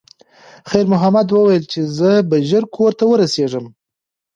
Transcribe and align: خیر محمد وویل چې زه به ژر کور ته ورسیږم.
خیر 0.69 0.85
محمد 0.93 1.27
وویل 1.29 1.63
چې 1.71 1.79
زه 1.97 2.09
به 2.29 2.37
ژر 2.49 2.63
کور 2.75 2.91
ته 2.99 3.03
ورسیږم. 3.07 3.65